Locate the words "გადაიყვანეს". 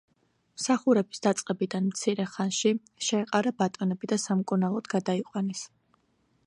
4.97-5.67